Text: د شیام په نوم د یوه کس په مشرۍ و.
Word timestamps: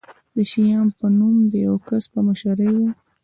د 0.35 0.37
شیام 0.51 0.87
په 0.97 1.05
نوم 1.17 1.37
د 1.51 1.53
یوه 1.65 1.79
کس 1.87 2.03
په 2.13 2.19
مشرۍ 2.27 2.71
و. 2.79 2.81